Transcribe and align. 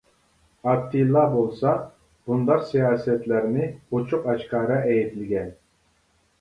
ئاتتىلا 0.69 1.25
بولسا 1.33 1.73
بۇنداق 2.31 2.65
سىياسەتلەرنى 2.71 3.69
ئوچۇق-ئاشكارا 3.77 4.81
ئەيىبلىگەن. 4.91 5.57